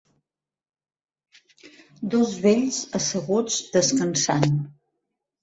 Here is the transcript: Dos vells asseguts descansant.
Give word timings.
Dos 2.13 2.33
vells 2.47 2.81
asseguts 3.01 3.61
descansant. 3.79 4.51